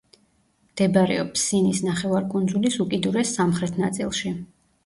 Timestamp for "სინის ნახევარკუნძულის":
1.49-2.81